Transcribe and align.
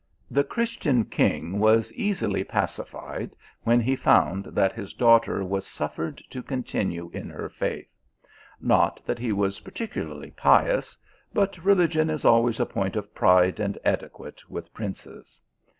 The 0.31 0.43
Christian 0.43 1.05
king 1.05 1.59
was 1.59 1.93
easily 1.93 2.43
pacified, 2.43 3.35
when 3.61 3.79
he 3.79 3.95
found 3.95 4.45
that 4.45 4.73
his 4.73 4.95
daughter 4.95 5.43
was 5.45 5.67
suffered 5.67 6.17
to 6.31 6.41
continue 6.41 7.11
in 7.13 7.29
her 7.29 7.47
faith: 7.49 7.95
not 8.59 8.99
that 9.05 9.19
he 9.19 9.31
was 9.31 9.59
particularly 9.59 10.31
pious; 10.31 10.97
but 11.35 11.63
religion 11.63 12.09
is 12.09 12.25
always 12.25 12.59
a 12.59 12.65
point 12.65 12.95
of 12.95 13.13
pride 13.13 13.59
and 13.59 13.77
etiquette 13.83 14.49
with 14.49 14.73
princes. 14.73 15.39